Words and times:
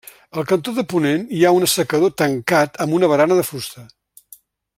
Al 0.41 0.45
cantó 0.51 0.71
de 0.77 0.85
ponent 0.93 1.27
hi 1.39 1.43
ha 1.45 1.51
un 1.57 1.67
assecador 1.67 2.15
tancat 2.23 2.83
amb 2.87 2.99
una 3.01 3.11
barana 3.13 3.39
de 3.41 3.45
fusta. 3.53 3.87